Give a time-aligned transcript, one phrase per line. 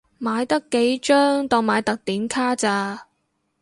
[0.19, 3.05] 買得幾張當買特典卡咋